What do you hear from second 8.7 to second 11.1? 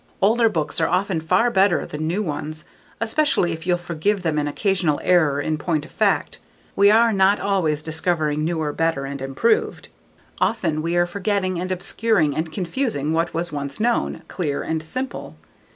better, and improved. Often we are